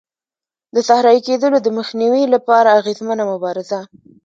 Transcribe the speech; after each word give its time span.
د 0.73 0.75
صحرایې 0.87 1.21
کېدلو 1.27 1.57
د 1.61 1.67
مخنیوي 1.77 2.23
لپاره 2.35 2.69
اغېزمنه 2.79 3.23
مبارزه. 3.31 3.79